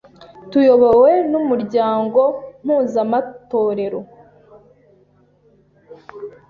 [0.51, 2.21] tuyobowe n’umuryango
[2.63, 3.99] mpuzamatorero,